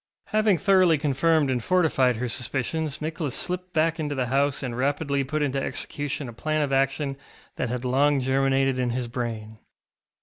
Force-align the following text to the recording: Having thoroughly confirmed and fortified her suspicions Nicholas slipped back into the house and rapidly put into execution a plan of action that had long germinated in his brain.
Having 0.29 0.57
thoroughly 0.57 0.97
confirmed 0.97 1.51
and 1.51 1.63
fortified 1.63 2.15
her 2.15 2.27
suspicions 2.27 3.03
Nicholas 3.03 3.35
slipped 3.35 3.71
back 3.71 3.99
into 3.99 4.15
the 4.15 4.25
house 4.25 4.63
and 4.63 4.75
rapidly 4.75 5.23
put 5.23 5.43
into 5.43 5.61
execution 5.61 6.27
a 6.27 6.33
plan 6.33 6.63
of 6.63 6.73
action 6.73 7.17
that 7.57 7.69
had 7.69 7.85
long 7.85 8.19
germinated 8.19 8.79
in 8.79 8.89
his 8.89 9.07
brain. 9.07 9.59